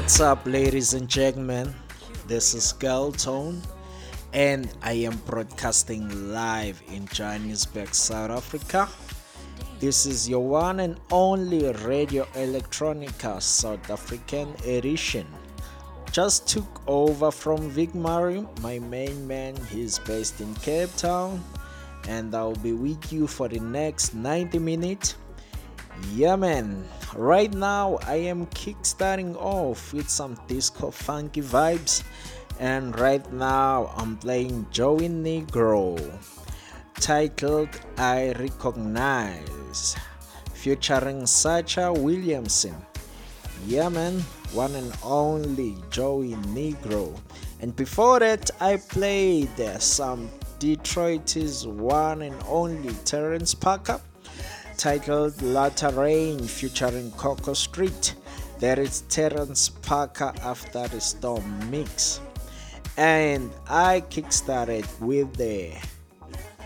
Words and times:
what's 0.00 0.18
up, 0.18 0.46
ladies 0.46 0.94
and 0.94 1.06
gentlemen? 1.10 1.74
This 2.26 2.54
is 2.54 2.72
Skale 2.72 3.12
Tone, 3.22 3.60
and 4.32 4.72
I 4.80 4.92
am 4.92 5.14
broadcasting 5.26 6.32
live 6.32 6.82
in 6.88 7.04
Johannesburg, 7.08 7.94
South 7.94 8.30
Africa. 8.30 8.88
This 9.78 10.06
is 10.06 10.26
your 10.26 10.40
one 10.40 10.80
and 10.80 10.98
only 11.12 11.70
Radio 11.84 12.24
Electronica 12.32 13.42
South 13.42 13.90
African 13.90 14.48
edition. 14.64 15.26
Just 16.12 16.48
took 16.48 16.80
over 16.86 17.30
from 17.30 17.70
Vicmari, 17.70 18.40
my 18.62 18.78
main 18.78 19.28
man. 19.28 19.54
He's 19.66 19.98
based 19.98 20.40
in 20.40 20.54
Cape 20.54 20.96
Town, 20.96 21.44
and 22.08 22.34
I'll 22.34 22.56
be 22.56 22.72
with 22.72 23.12
you 23.12 23.26
for 23.26 23.48
the 23.48 23.60
next 23.60 24.14
90 24.14 24.60
minutes. 24.60 25.16
Yeah, 26.14 26.36
man. 26.36 26.88
Right 27.16 27.52
now, 27.52 27.98
I 28.06 28.16
am 28.30 28.46
kickstarting 28.46 29.34
off 29.34 29.92
with 29.92 30.08
some 30.08 30.38
disco 30.46 30.92
funky 30.92 31.42
vibes, 31.42 32.04
and 32.60 32.96
right 33.00 33.26
now, 33.32 33.92
I'm 33.96 34.16
playing 34.16 34.66
Joey 34.70 35.08
Negro, 35.08 35.98
titled 37.00 37.68
I 37.98 38.30
Recognize, 38.38 39.96
featuring 40.54 41.26
Sacha 41.26 41.92
Williamson. 41.92 42.76
Yeah, 43.66 43.88
man, 43.88 44.20
one 44.52 44.76
and 44.76 44.96
only 45.02 45.78
Joey 45.90 46.34
Negro. 46.54 47.18
And 47.58 47.74
before 47.74 48.20
that, 48.20 48.52
I 48.60 48.76
played 48.76 49.50
some 49.80 50.30
Detroit's 50.60 51.66
one 51.66 52.22
and 52.22 52.36
only 52.46 52.94
Terrence 53.04 53.52
Parker 53.52 54.00
titled 54.80 55.42
Latter 55.42 55.90
Rain 55.90 56.42
featuring 56.42 57.10
Coco 57.10 57.52
Street. 57.52 58.14
There 58.60 58.80
is 58.80 59.02
Terrence 59.10 59.68
Parker 59.68 60.32
After 60.42 60.88
the 60.88 61.02
Storm 61.02 61.70
mix. 61.70 62.18
And 62.96 63.50
I 63.68 64.00
kickstarted 64.08 64.88
with 64.98 65.36
the 65.36 65.74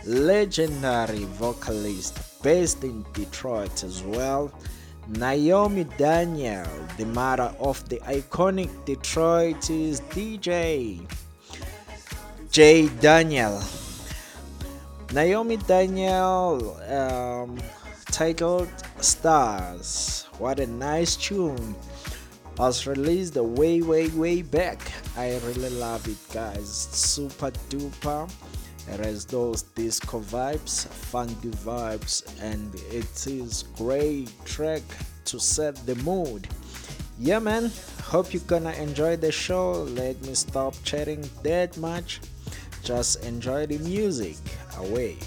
legendary 0.06 1.24
vocalist 1.24 2.40
based 2.40 2.84
in 2.84 3.04
Detroit 3.14 3.82
as 3.82 4.04
well, 4.04 4.52
Naomi 5.08 5.82
Daniel, 5.98 6.68
the 6.96 7.06
mother 7.06 7.52
of 7.58 7.88
the 7.88 7.96
iconic 8.06 8.70
Detroit's 8.84 9.68
DJ 9.68 11.04
Jay 12.52 12.86
Daniel. 13.00 13.60
Naomi 15.12 15.56
Daniel, 15.56 16.76
um, 16.90 17.58
titled 18.14 18.70
Stars. 19.00 20.28
What 20.38 20.60
a 20.60 20.68
nice 20.68 21.16
tune. 21.16 21.74
Was 22.56 22.86
released 22.86 23.34
way, 23.34 23.82
way, 23.82 24.06
way 24.10 24.40
back. 24.40 24.78
I 25.16 25.40
really 25.44 25.70
love 25.70 26.06
it, 26.06 26.18
guys. 26.32 26.70
Super 26.70 27.50
duper. 27.68 28.30
It 28.86 29.04
has 29.04 29.24
those 29.24 29.62
disco 29.62 30.20
vibes, 30.20 30.86
funky 30.86 31.50
vibes, 31.66 32.22
and 32.40 32.72
it 32.92 33.26
is 33.26 33.64
great 33.76 34.30
track 34.44 34.82
to 35.24 35.40
set 35.40 35.74
the 35.84 35.96
mood. 35.96 36.46
Yeah, 37.18 37.40
man. 37.40 37.72
Hope 38.04 38.32
you're 38.32 38.46
gonna 38.46 38.74
enjoy 38.74 39.16
the 39.16 39.32
show. 39.32 39.72
Let 39.72 40.22
me 40.22 40.34
stop 40.34 40.74
chatting 40.84 41.28
that 41.42 41.76
much. 41.78 42.20
Just 42.84 43.24
enjoy 43.24 43.66
the 43.66 43.78
music. 43.78 44.36
Away. 44.78 45.18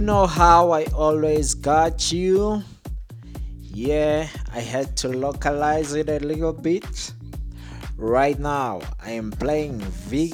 You 0.00 0.06
know 0.06 0.26
how 0.26 0.70
I 0.70 0.86
always 0.94 1.52
got 1.52 2.10
you? 2.10 2.62
Yeah, 3.60 4.28
I 4.50 4.60
had 4.60 4.96
to 4.96 5.08
localize 5.08 5.92
it 5.92 6.08
a 6.08 6.18
little 6.20 6.54
bit. 6.54 7.12
Right 7.98 8.38
now, 8.38 8.80
I 9.04 9.10
am 9.10 9.30
playing 9.30 9.78
Vic, 10.08 10.32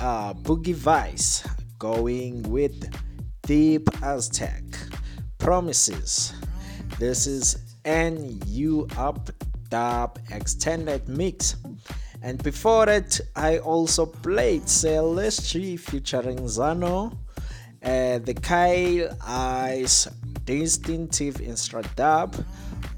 uh, 0.00 0.34
Boogie 0.34 0.74
Vice, 0.74 1.46
going 1.78 2.42
with 2.42 2.90
Deep 3.42 3.88
Aztec. 4.02 4.64
Promises. 5.38 6.34
This 6.98 7.28
is 7.28 7.56
NU 7.84 8.88
Up 8.96 9.30
Dub 9.68 10.18
Extended 10.32 11.08
Mix. 11.08 11.54
And 12.20 12.42
before 12.42 12.86
that, 12.86 13.20
I 13.36 13.58
also 13.58 14.06
played 14.06 14.62
Celestri 14.62 15.78
featuring 15.78 16.38
Zano, 16.48 17.16
uh, 17.84 18.18
the 18.18 18.34
Kyle 18.34 19.16
Eyes 19.22 20.08
distinctive 20.44 21.36
instru 21.36 21.82
dub. 21.96 22.34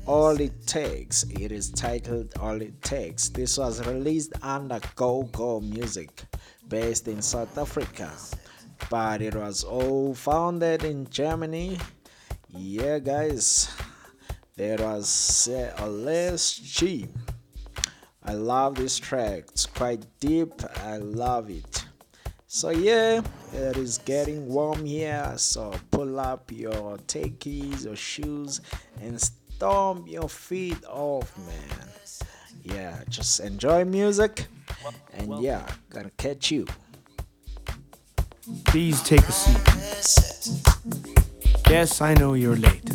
All 0.07 0.41
It 0.41 0.67
Takes. 0.69 1.25
It 1.25 1.51
is 1.51 1.71
titled 1.71 2.33
All 2.41 2.63
It 2.63 2.81
Takes. 2.83 3.29
This 3.29 3.59
was 3.59 3.85
released 3.87 4.33
under 4.41 4.79
Go 4.95 5.25
Go 5.33 5.61
Music, 5.61 6.23
based 6.69 7.09
in 7.09 7.21
South 7.21 7.59
Africa, 7.59 8.13
but 8.89 9.21
it 9.21 9.35
was 9.35 9.65
all 9.65 10.15
founded 10.15 10.85
in 10.85 11.11
Germany. 11.11 11.79
Yeah, 12.51 13.01
guys, 13.01 13.69
there 14.55 14.79
was 14.79 15.09
Celestri. 15.09 17.09
I 18.25 18.35
love 18.35 18.77
this 18.77 18.99
track. 18.99 19.47
It's 19.51 19.67
quite 19.67 20.07
deep. 20.21 20.53
I 20.85 20.99
love 20.99 21.51
it. 21.51 21.86
So 22.57 22.71
yeah, 22.71 23.21
it 23.53 23.77
is 23.77 23.99
getting 23.99 24.49
warm 24.49 24.87
here. 24.87 25.35
So 25.37 25.75
pull 25.91 26.19
up 26.19 26.51
your 26.51 26.97
takeies 27.07 27.87
or 27.87 27.95
shoes 27.97 28.63
and 29.03 29.21
stomp 29.21 30.09
your 30.09 30.27
feet 30.31 30.83
off, 30.89 31.37
man. 31.37 31.89
Yeah, 32.63 33.03
just 33.11 33.41
enjoy 33.41 33.85
music. 33.85 34.47
And 35.13 35.39
yeah, 35.43 35.67
gonna 35.91 36.11
catch 36.17 36.51
you. 36.51 36.65
Please 38.65 39.03
take 39.03 39.29
a 39.29 39.33
seat. 39.33 39.61
Yes, 41.69 42.01
I 42.01 42.15
know 42.15 42.33
you're 42.33 42.57
late. 42.57 42.89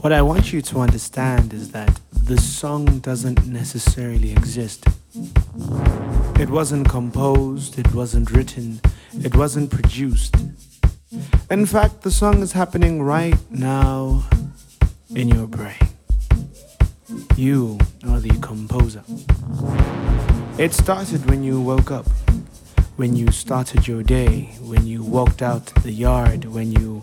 What 0.00 0.12
I 0.12 0.20
want 0.20 0.52
you 0.52 0.62
to 0.62 0.80
understand 0.80 1.54
is 1.54 1.70
that 1.70 2.00
the 2.24 2.38
song 2.38 2.98
doesn't 2.98 3.46
necessarily 3.46 4.32
exist. 4.32 4.84
It 5.12 6.48
wasn't 6.50 6.88
composed, 6.88 7.78
it 7.78 7.92
wasn't 7.92 8.30
written, 8.30 8.80
it 9.12 9.34
wasn't 9.34 9.70
produced. 9.70 10.36
In 11.50 11.66
fact, 11.66 12.02
the 12.02 12.12
song 12.12 12.42
is 12.42 12.52
happening 12.52 13.02
right 13.02 13.38
now 13.50 14.24
in 15.14 15.28
your 15.28 15.48
brain. 15.48 15.74
You 17.36 17.78
are 18.06 18.20
the 18.20 18.38
composer. 18.40 19.02
It 20.58 20.72
started 20.72 21.28
when 21.28 21.42
you 21.42 21.60
woke 21.60 21.90
up, 21.90 22.06
when 23.00 23.16
you 23.16 23.32
started 23.32 23.88
your 23.88 24.02
day, 24.02 24.42
when 24.60 24.86
you 24.86 25.02
walked 25.02 25.40
out 25.40 25.64
the 25.82 25.90
yard, 25.90 26.44
when 26.44 26.70
you 26.70 27.02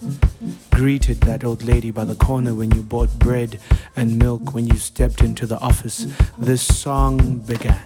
greeted 0.69 1.19
that 1.21 1.43
old 1.43 1.63
lady 1.63 1.89
by 1.89 2.05
the 2.05 2.13
corner, 2.13 2.53
when 2.53 2.69
you 2.69 2.83
bought 2.83 3.09
bread 3.17 3.59
and 3.95 4.19
milk, 4.19 4.53
when 4.53 4.67
you 4.67 4.75
stepped 4.75 5.21
into 5.21 5.47
the 5.47 5.57
office. 5.57 6.05
This 6.37 6.61
song 6.61 7.39
began. 7.39 7.79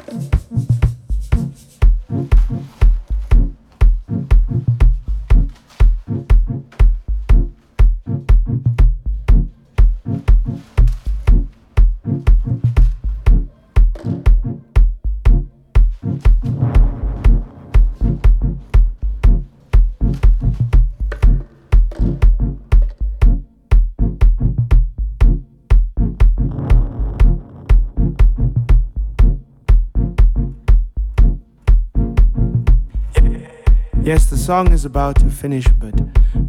Song 34.51 34.73
is 34.73 34.83
about 34.83 35.15
to 35.15 35.29
finish, 35.29 35.65
but 35.79 35.95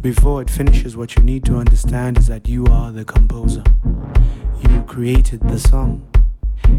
before 0.01 0.41
it 0.41 0.49
finishes, 0.49 0.97
what 0.97 1.15
you 1.15 1.23
need 1.23 1.45
to 1.45 1.55
understand 1.55 2.17
is 2.17 2.27
that 2.27 2.49
you 2.49 2.65
are 2.65 2.91
the 2.91 3.05
composer. 3.05 3.63
You 4.59 4.81
created 4.81 5.39
the 5.39 5.57
song. 5.57 6.05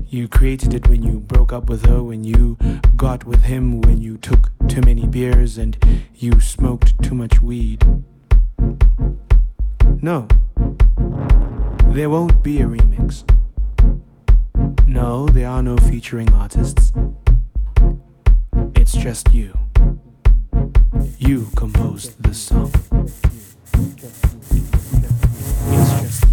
You 0.09 0.29
created 0.29 0.75
it 0.75 0.87
when 0.87 1.03
you 1.03 1.21
broke 1.21 1.51
up 1.51 1.71
with 1.71 1.87
her, 1.87 2.03
when 2.03 2.25
you 2.25 2.59
got 2.95 3.25
with 3.25 3.45
him, 3.45 3.81
when 3.81 4.03
you 4.03 4.19
took 4.19 4.51
too 4.69 4.83
many 4.83 5.07
beers 5.07 5.57
and 5.57 5.79
you 6.15 6.41
smoked 6.41 7.03
too 7.03 7.15
much 7.15 7.41
weed. 7.41 7.83
No, 10.03 10.29
there 11.95 12.11
won't 12.11 12.43
be 12.43 12.61
a 12.61 12.67
remix. 12.67 13.25
No, 14.87 15.27
there 15.29 15.49
are 15.49 15.63
no 15.63 15.79
featuring 15.79 16.31
artists. 16.35 16.93
It's 18.75 18.93
just 18.93 19.33
you. 19.33 19.59
You 21.19 21.49
composed 21.57 22.23
the 22.23 22.35
song. 22.35 22.71
It's 25.71 26.01
just 26.03 26.33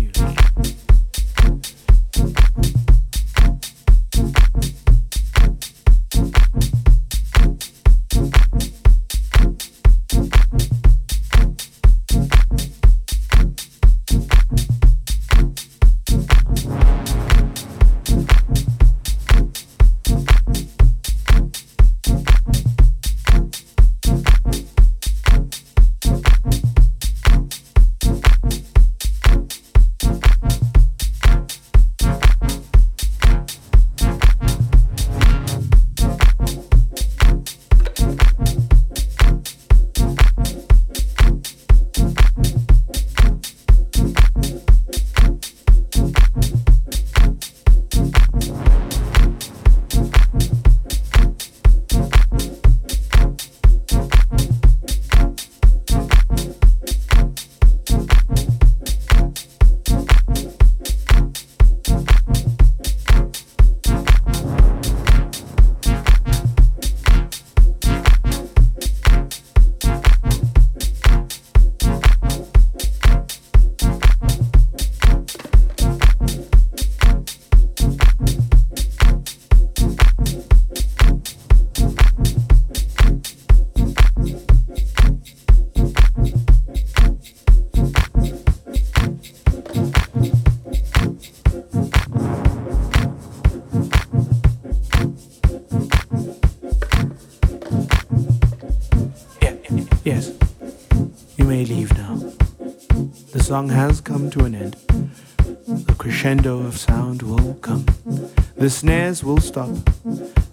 will 109.24 109.40
stop. 109.40 109.70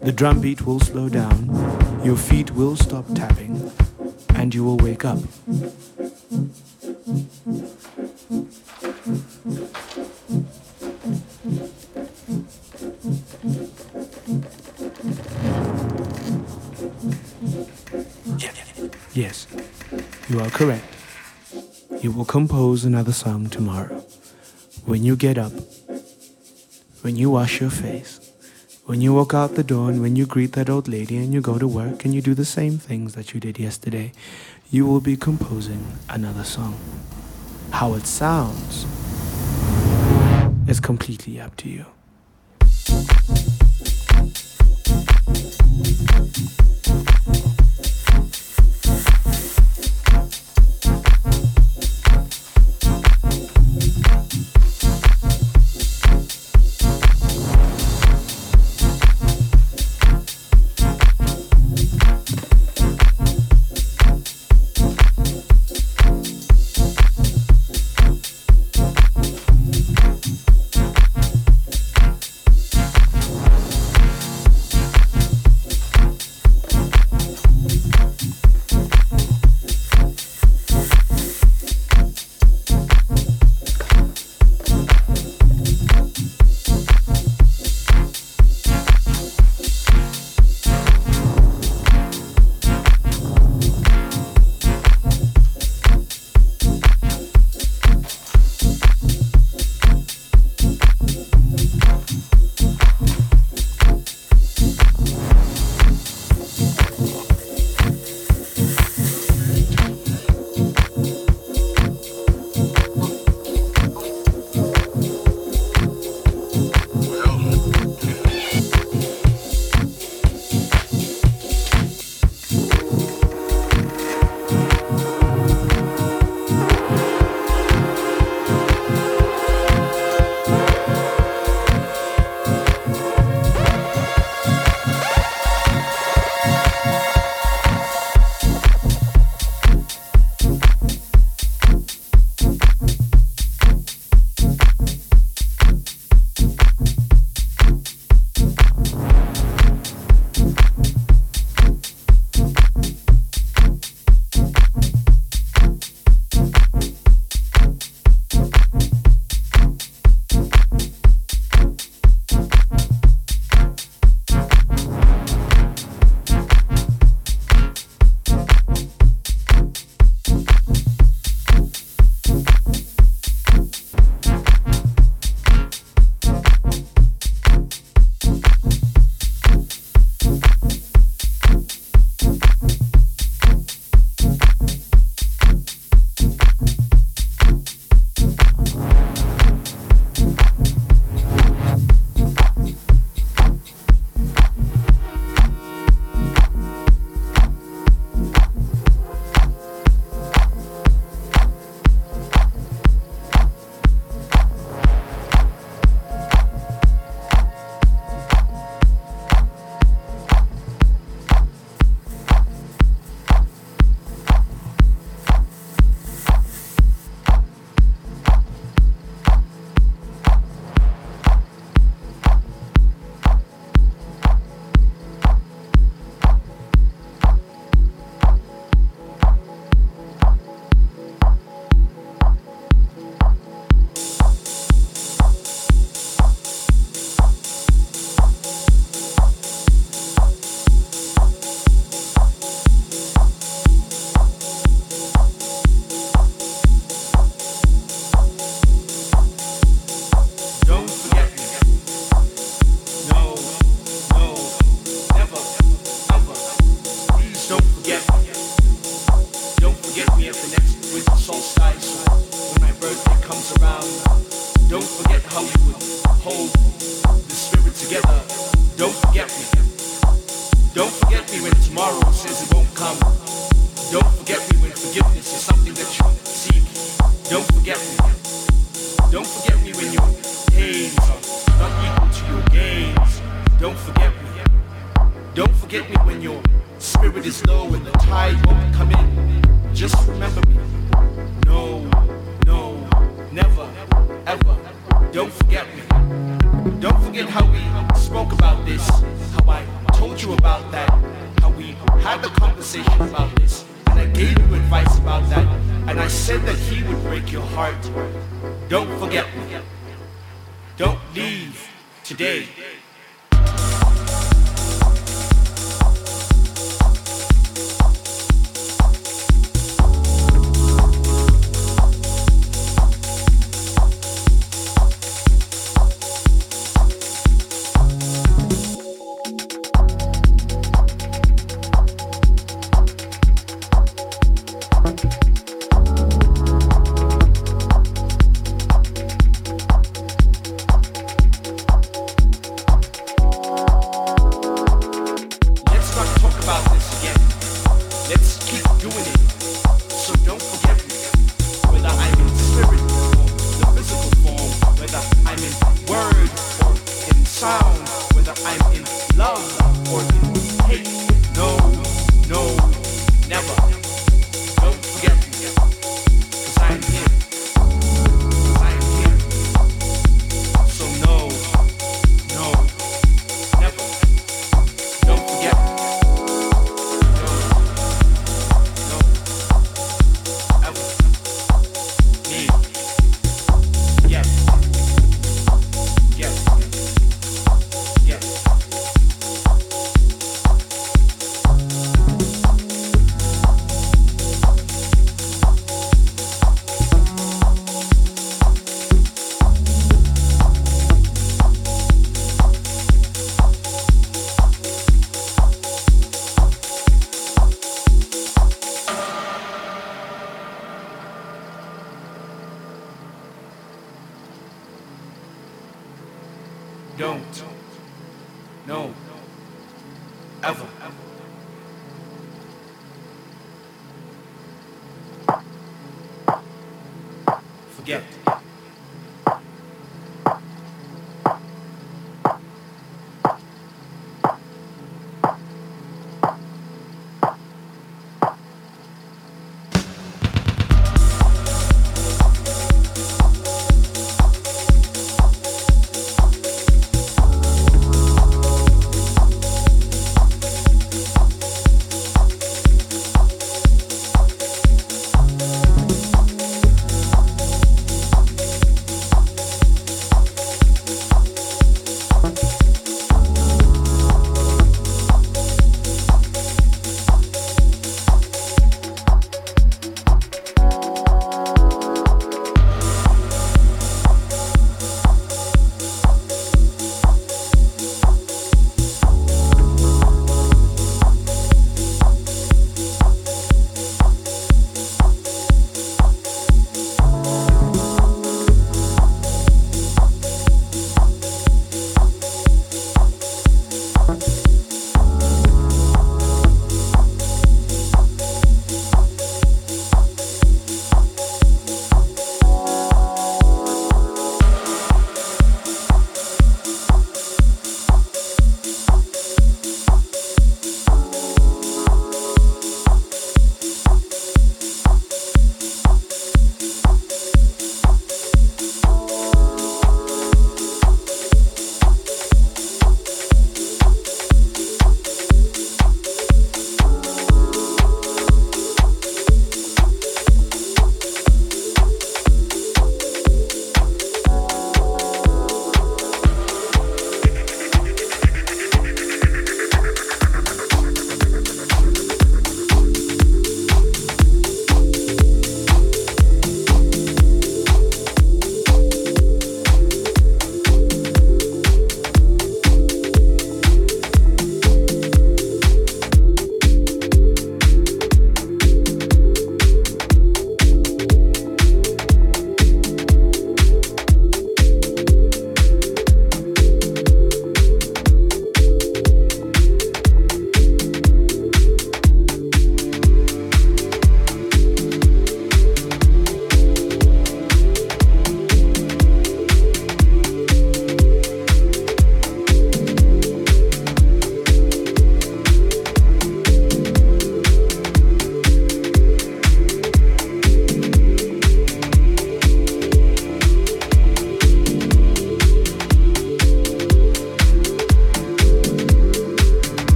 The 0.00 0.12
drum 0.12 0.40
beat 0.40 0.66
will 0.66 0.80
slow 0.80 1.08
down. 1.08 1.50
Your 2.04 2.16
feet 2.16 2.50
will 2.52 2.76
stop 2.76 3.06
tapping. 3.14 3.70
And 4.34 4.54
you 4.54 4.64
will 4.64 4.76
wake 4.78 5.04
up. 5.04 5.18
Yes, 19.14 19.46
you 20.28 20.40
are 20.40 20.50
correct. 20.50 20.84
You 22.02 22.12
will 22.12 22.26
compose 22.26 22.84
another 22.84 23.12
song 23.12 23.48
tomorrow. 23.48 24.04
When 24.84 25.02
you 25.02 25.16
get 25.16 25.38
up, 25.38 25.52
when 27.00 27.16
you 27.16 27.30
wash 27.30 27.60
your 27.60 27.70
face, 27.70 28.25
when 28.86 29.00
you 29.00 29.12
walk 29.12 29.34
out 29.34 29.56
the 29.56 29.64
door, 29.64 29.90
and 29.90 30.00
when 30.00 30.14
you 30.14 30.26
greet 30.26 30.52
that 30.52 30.70
old 30.70 30.86
lady 30.86 31.16
and 31.16 31.34
you 31.34 31.40
go 31.40 31.58
to 31.58 31.66
work 31.66 32.04
and 32.04 32.14
you 32.14 32.22
do 32.22 32.34
the 32.34 32.44
same 32.44 32.78
things 32.78 33.14
that 33.14 33.34
you 33.34 33.40
did 33.40 33.58
yesterday, 33.58 34.12
you 34.70 34.86
will 34.86 35.00
be 35.00 35.16
composing 35.16 35.84
another 36.08 36.44
song. 36.44 36.78
How 37.72 37.94
it 37.94 38.06
sounds 38.06 38.86
is 40.68 40.78
completely 40.78 41.40
up 41.40 41.56
to 41.56 41.68
you. 41.68 41.86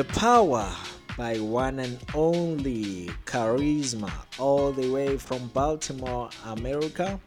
The 0.00 0.14
Power 0.14 0.66
by 1.18 1.36
one 1.40 1.78
and 1.78 1.98
only 2.14 3.10
Karizma, 3.26 4.10
all 4.38 4.72
the 4.72 4.90
way 4.90 5.18
from 5.18 5.48
Baltimore, 5.48 6.30
America. 6.46 7.20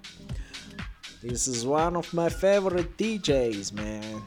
This 1.21 1.47
is 1.47 1.67
one 1.67 1.95
of 1.95 2.11
my 2.15 2.29
favorite 2.29 2.97
DJs, 2.97 3.73
man. 3.73 4.23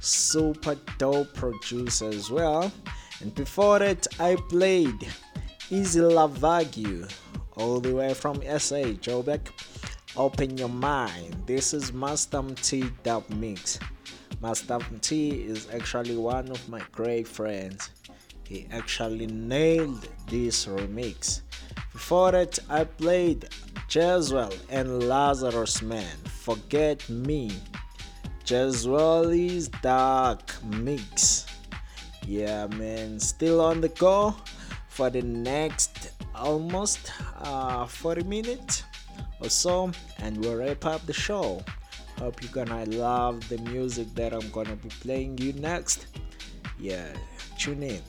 Super 0.00 0.78
dope 0.96 1.34
producer 1.34 2.08
as 2.08 2.30
well. 2.30 2.72
And 3.20 3.34
before 3.34 3.80
that, 3.80 4.06
I 4.18 4.36
played 4.48 5.06
Easy 5.68 6.00
Lavagyu, 6.00 7.12
all 7.58 7.80
the 7.80 7.94
way 7.96 8.14
from 8.14 8.36
SA, 8.36 8.96
Joburg. 9.04 9.46
Open 10.16 10.56
your 10.56 10.70
mind. 10.70 11.36
This 11.44 11.74
is 11.74 11.90
Mastam 11.90 12.54
T 12.62 12.84
dub 13.02 13.28
mix. 13.28 13.78
Mastam 14.44 15.00
T 15.00 15.30
is 15.42 15.68
actually 15.72 16.18
one 16.18 16.50
of 16.50 16.68
my 16.68 16.82
great 16.92 17.26
friends. 17.26 17.88
He 18.46 18.66
actually 18.70 19.26
nailed 19.26 20.06
this 20.28 20.66
remix. 20.66 21.40
Before 21.94 22.30
that, 22.32 22.58
I 22.68 22.84
played 22.84 23.48
Jazzuelle 23.88 24.54
and 24.68 25.08
Lazarus 25.08 25.80
Man. 25.80 26.18
Forget 26.42 27.08
Me. 27.08 27.52
Jazzuelle's 28.44 29.68
Dark 29.80 30.62
Mix. 30.62 31.46
Yeah, 32.26 32.66
man. 32.66 33.18
Still 33.18 33.62
on 33.62 33.80
the 33.80 33.88
go 33.88 34.36
for 34.88 35.08
the 35.08 35.22
next 35.22 36.12
almost 36.34 37.12
uh, 37.38 37.86
40 37.86 38.24
minutes 38.24 38.82
or 39.40 39.48
so, 39.48 39.90
and 40.18 40.36
we'll 40.36 40.56
wrap 40.56 40.84
up 40.84 41.06
the 41.06 41.14
show. 41.14 41.62
Hope 42.18 42.42
you're 42.42 42.52
gonna 42.52 42.84
love 42.86 43.48
the 43.48 43.58
music 43.58 44.14
that 44.14 44.32
I'm 44.32 44.48
gonna 44.50 44.76
be 44.76 44.88
playing 45.00 45.38
you 45.38 45.52
next. 45.54 46.06
Yeah, 46.78 47.06
tune 47.58 47.82
in. 47.82 48.02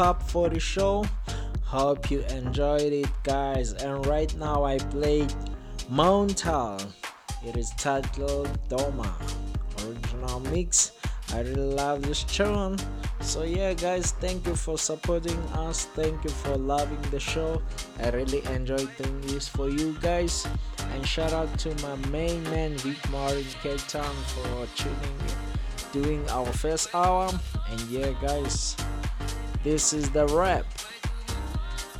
Up 0.00 0.22
for 0.22 0.48
the 0.48 0.58
show. 0.58 1.04
Hope 1.64 2.10
you 2.10 2.20
enjoyed 2.30 2.92
it, 2.92 3.08
guys. 3.22 3.74
And 3.74 4.04
right 4.06 4.34
now 4.36 4.64
I 4.64 4.78
played 4.78 5.32
Mountal. 5.88 6.80
It 7.46 7.56
is 7.56 7.70
titled 7.76 8.48
Doma. 8.68 9.12
Original 9.84 10.40
mix. 10.40 10.92
I 11.32 11.40
really 11.40 11.74
love 11.74 12.02
this 12.02 12.24
tune. 12.24 12.78
So 13.20 13.44
yeah, 13.44 13.74
guys, 13.74 14.12
thank 14.12 14.46
you 14.46 14.56
for 14.56 14.78
supporting 14.78 15.38
us. 15.54 15.84
Thank 15.94 16.24
you 16.24 16.30
for 16.30 16.56
loving 16.56 17.00
the 17.10 17.20
show. 17.20 17.62
I 18.02 18.08
really 18.10 18.42
enjoy 18.46 18.84
doing 18.86 19.20
this 19.22 19.46
for 19.46 19.68
you 19.68 19.96
guys. 20.00 20.46
And 20.94 21.06
shout 21.06 21.32
out 21.32 21.56
to 21.60 21.74
my 21.86 21.94
main 22.08 22.42
man 22.44 22.76
Vic 22.78 22.98
Martin 23.10 23.44
Cape 23.62 23.86
Town 23.86 24.16
for 24.26 24.66
tuning 24.74 25.20
in, 25.28 26.02
doing 26.02 26.30
our 26.30 26.46
first 26.46 26.92
hour. 26.94 27.30
And 27.70 27.80
yeah, 27.82 28.12
guys, 28.20 28.69
this 29.62 29.92
is 29.92 30.10
the 30.10 30.26
rap. 30.28 30.66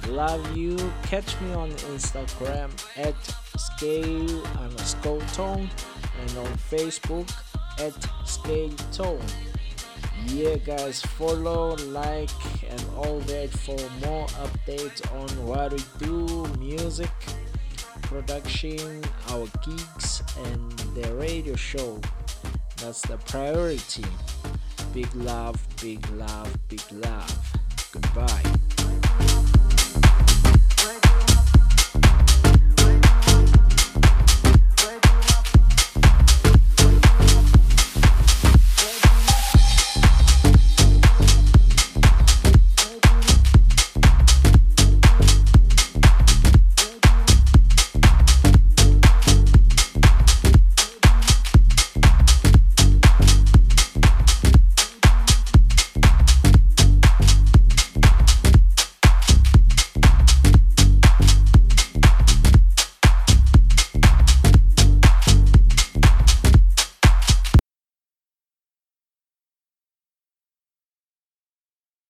Love 0.09 0.57
you. 0.57 0.77
Catch 1.03 1.41
me 1.41 1.53
on 1.53 1.71
Instagram 1.93 2.71
at 2.97 3.15
scale 3.59 4.43
underscore 4.59 5.21
tone 5.33 5.69
and 6.21 6.39
on 6.39 6.47
Facebook 6.71 7.31
at 7.79 7.93
Skale 8.25 8.77
Tone. 8.97 9.21
Yeah, 10.27 10.57
guys, 10.57 11.01
follow, 11.03 11.77
like, 11.89 12.31
and 12.69 12.85
all 12.97 13.21
that 13.21 13.51
for 13.51 13.79
more 14.07 14.27
updates 14.45 15.01
on 15.15 15.47
what 15.47 15.73
we 15.73 15.83
do, 15.99 16.47
music, 16.59 17.11
production, 18.03 19.03
our 19.31 19.47
gigs, 19.65 20.23
and 20.45 20.79
the 20.95 21.15
radio 21.15 21.57
show. 21.57 21.99
That's 22.77 23.01
the 23.03 23.17
priority. 23.19 24.05
Big 24.93 25.15
love, 25.15 25.57
big 25.81 26.05
love, 26.17 26.53
big 26.69 26.83
love. 26.93 27.39
Goodbye. 27.93 28.70